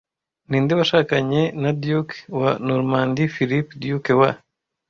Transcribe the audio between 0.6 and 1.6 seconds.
washakanye